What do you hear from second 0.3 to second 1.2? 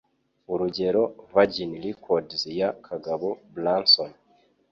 Urugero,